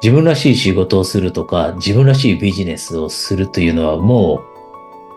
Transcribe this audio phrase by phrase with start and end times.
[0.00, 4.42] 自分らしい仕事をするとか、自分らしいビジネスをするというのはも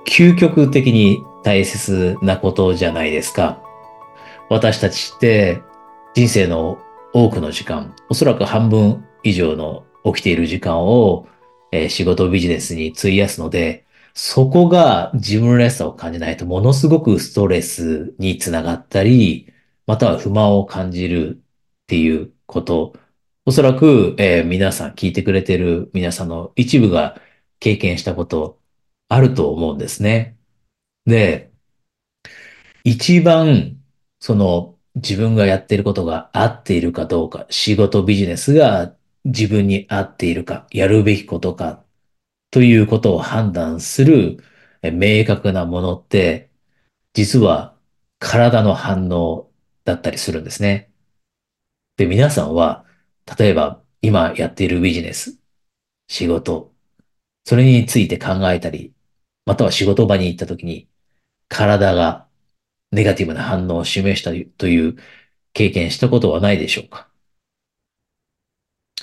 [0.06, 3.62] う究極的に大切なことじゃないですか。
[4.50, 5.62] 私たちって
[6.16, 6.80] 人生の
[7.14, 11.28] 多くの時間、おそらく半分以上の起きている時間を、
[11.72, 19.54] えー仕事ビジネスに費やすので、そこが自分らしさを感じないとものすごくストレスにつながったり、
[19.86, 21.38] または不満を感じる
[21.84, 22.94] っていうこと
[23.46, 27.20] おそらく、えー皆さん、聞いてくれてる皆さんの一部が
[27.60, 28.60] 経験したこと
[29.10, 30.38] あると思うんですね。
[31.06, 31.52] で、
[32.84, 33.78] 一番、
[34.20, 41.84] その自分がやってることが合っているかどうか、仕事ビジネスが自分に合っているか、やるべきことか
[42.52, 44.44] ということを判断する
[44.82, 46.52] え明確なものって、
[47.14, 47.78] 実は
[48.20, 49.52] 体の反応
[49.86, 50.92] だったりするんですね。
[51.98, 52.86] で、皆さんは、
[53.38, 55.38] 例えば今やっているビジネス、
[56.08, 56.74] 仕事、
[57.46, 58.94] それについて考えたり、
[59.46, 60.90] または仕事場に行った時に
[61.50, 62.28] 体が
[62.92, 64.98] ネガティブな反応を示したという
[65.54, 67.10] 経験したことはないでしょうか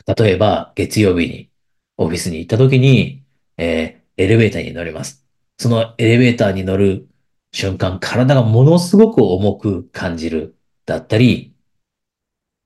[0.06, 1.50] 例えば月曜日に
[1.96, 3.24] オフィスに行った時に、
[3.56, 5.24] えーエレベーターに乗ります。
[5.58, 7.08] そのエレベーターに乗る
[7.52, 11.54] 瞬間、体がものすごく重く感じるだったり、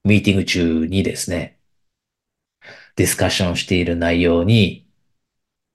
[0.04, 1.58] ミーティング中にですね、
[2.96, 4.86] ディスカッションしている内容に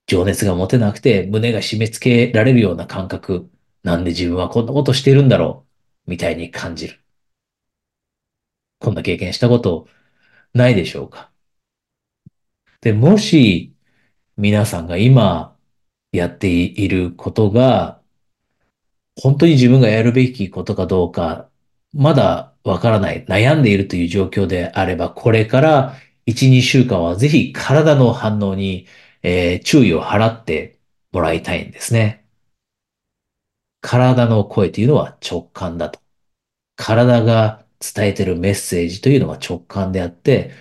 [0.08, 3.50] 情熱が持てなくて胸が締め付けられるような感覚。
[3.84, 5.66] なんで自分はこんなことしてるんだろ
[6.08, 7.00] うみたいに感じる。
[8.80, 9.88] こんな経験したこと
[10.54, 11.32] ないでしょうか
[12.82, 13.76] で、もし
[14.38, 15.56] 皆さんが今
[16.12, 18.02] やっていることが
[19.16, 21.50] 本当に自分がやるべきことかどうか
[21.94, 28.88] まだわからない、悩んでいるという状況であれば、これから1、2週間はぜひ体の反応に、
[29.24, 30.80] えー注意を払って
[31.12, 32.26] もらいたいんですね。
[33.82, 36.00] 体の声というのは直感だと。
[36.76, 40.52] 体が伝えているメッセージというのは直感であって、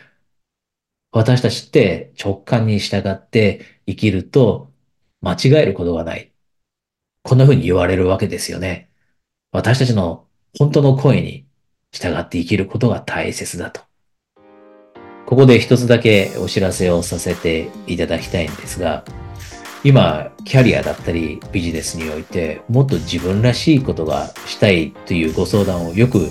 [1.13, 4.73] 私たちって直感に従って生きると
[5.21, 6.33] 間違えることがない。
[7.23, 8.91] こんな風に言われるわけですよね。
[9.53, 10.26] 私たちの
[10.59, 11.47] 本当の声に
[11.93, 13.83] 従って生きることが大切だと。
[15.27, 19.05] ここで一つだけお知らせをさせていただきたいんですが、
[19.85, 26.29] 今、キャリアだったりビジネスにおいてもっと自分らしいことがしたいというご相談をよく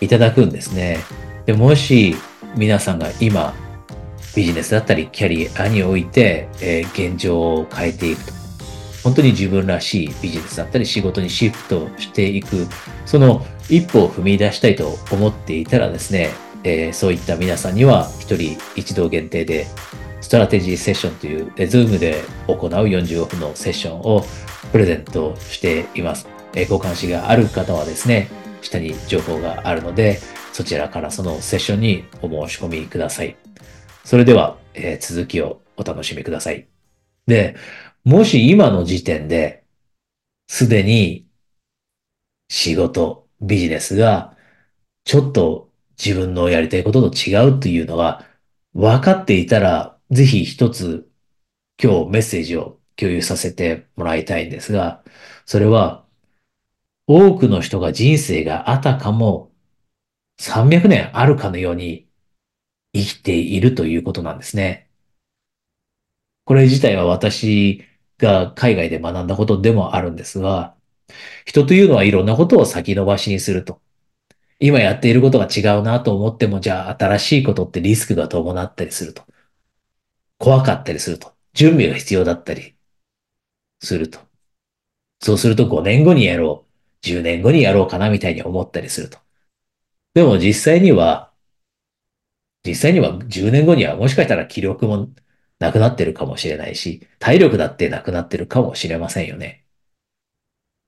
[0.00, 0.98] いただくんですね。
[1.46, 2.16] でもし
[2.56, 3.54] 皆さんが今
[4.34, 8.32] ビジネスだったりキャリアにおいて、えー現状を変えていくと。
[9.02, 12.66] 本当に自分らしいビジネスだったり仕事にシフトしていく、
[13.04, 16.30] その一歩を踏み出したいと思っていたらですね、
[16.64, 19.66] えーそういった皆さんには一人一度限定で
[20.20, 24.24] ストラテジーセッションという、えー Zoom で行う45分のセッションを
[24.70, 26.28] プレゼントしています。
[26.54, 28.28] えーご関心がある方はですね、
[28.60, 30.20] 下に情報があるので、
[30.52, 33.36] そちらからそのセッションにお申し込みください。
[34.04, 36.68] それでは、えー続きをお楽しみください。
[37.26, 37.56] で、
[38.04, 39.64] もし今の時点で、
[40.48, 41.26] すでに
[42.48, 44.36] 仕事、ビジネスが
[45.04, 48.26] ちょっと自分のやりたいことと違うというのが
[48.74, 51.10] 分かっていたら、ぜひ一つ
[51.82, 55.02] 今日メッセージを共有させてもらいたいんですが、
[55.46, 56.04] それは
[57.06, 59.52] 多くの人が人生があたかも
[60.40, 62.08] 300年あるかのように
[62.94, 64.88] 生きているということなんですね。
[66.44, 67.84] これ自体は私
[68.18, 70.76] が海外で学んだことでもあるんですが、
[71.44, 73.80] 人というのはいろんなことを先延ばしにすると。
[74.58, 79.24] 今やっていることが違うなと思っても、じゃあ新しいことってリスクが伴ったりすると。
[80.38, 81.32] 怖かったりすると。
[81.54, 82.74] 準備が必要だったり
[83.80, 84.20] すると。
[85.20, 87.06] そうすると5年後にやろう。
[87.06, 89.18] 10年後にやろうかなみたいに思ったりすると。
[90.14, 91.32] でも実際には、
[92.64, 95.08] 実際には10年後にはもしかしたら気力も
[95.58, 99.61] なくなってるかもしれないし、体力だってなくなってるかもしれませんよね。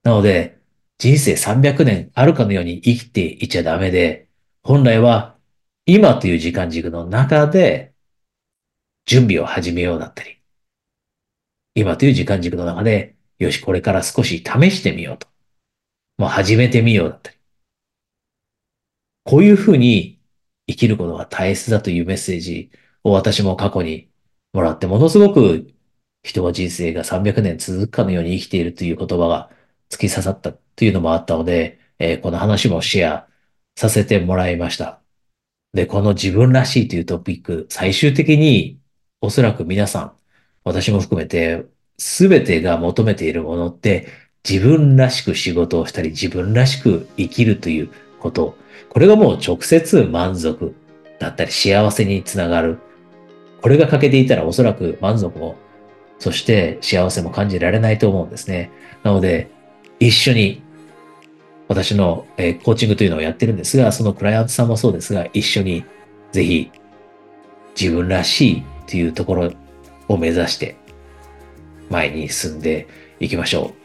[0.05, 0.61] なので、
[0.99, 4.29] 人生300年あるかのように生きていちゃダメで、
[4.61, 5.35] 本来は
[5.87, 7.93] 今という時間軸の中で
[9.05, 10.39] 準備を始めようだったり、
[11.73, 15.27] 今という時間軸の中で、よし、これから少し試してみようと。
[16.19, 17.37] もう始めてみようだったり。
[19.23, 20.21] こういうふうに
[20.67, 22.69] 生きることが大切だというメッセージ
[23.03, 24.11] を私も過去に
[24.53, 25.73] もらって、ものすごく
[26.21, 29.54] 人は人生が300年続くかのように生きているという言葉が
[29.89, 33.27] 突き刺さったというのもあったので、えーこの話もシェア
[33.75, 35.01] させてもらいました。
[35.73, 38.79] で、この自分らしいというトピック、最終的に
[39.21, 40.13] おそらく皆さん、
[40.63, 41.65] 私も含めて、
[41.97, 44.07] すべてが求めているものって、
[44.47, 47.89] 自分らしく仕事をしたり、自分らしく生きるという
[48.19, 48.55] こと。
[48.89, 50.73] これがもう直接満足
[51.19, 52.79] だったり幸せにつながる。
[53.61, 55.57] これが欠けていたらおそらく満足も、
[56.19, 58.71] そして幸せも感じられないと思うんですね。
[59.03, 59.51] なので、
[59.99, 60.61] 一緒に
[61.67, 65.83] 私の、え、コーチングというのをやってるんですが、そのクライアントさんもそうですが、一緒に
[66.31, 66.71] ぜひ
[67.79, 69.51] 自分らしいというところ
[70.07, 70.77] を目指して
[71.89, 72.87] 前に進んで
[73.19, 73.84] いきましょう。